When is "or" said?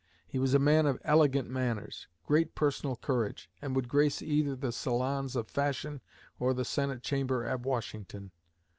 6.39-6.55